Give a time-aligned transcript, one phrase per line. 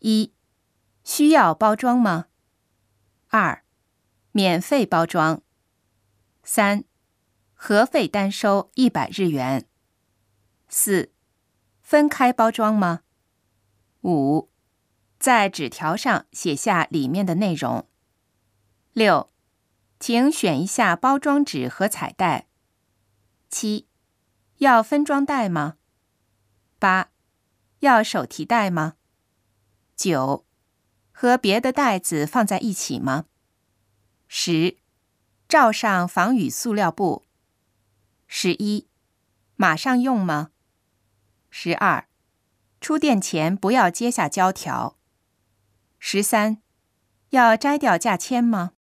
[0.00, 0.32] 一、
[1.02, 2.26] 需要包装吗？
[3.28, 3.64] 二、
[4.30, 5.42] 免费包装。
[6.44, 6.84] 三、
[7.52, 9.66] 核费单收一百日元。
[10.68, 11.12] 四、
[11.80, 13.00] 分开包装吗？
[14.02, 14.48] 五、
[15.18, 17.88] 在纸条上写下里面的内容。
[18.92, 19.32] 六、
[19.98, 22.46] 请选一下包装纸和彩带。
[23.50, 23.88] 七、
[24.58, 25.78] 要分装袋吗？
[26.78, 27.10] 八、
[27.80, 28.94] 要手提袋吗？
[29.98, 30.46] 九、
[31.10, 33.24] 和别的袋子放在一起吗？
[34.28, 34.78] 十、
[35.48, 37.24] 罩上防雨塑料布。
[38.28, 38.86] 十一、
[39.56, 40.52] 马上用吗？
[41.50, 42.06] 十二、
[42.80, 44.96] 出店前不要揭下胶条。
[45.98, 46.62] 十三、
[47.30, 48.74] 要摘掉价签吗？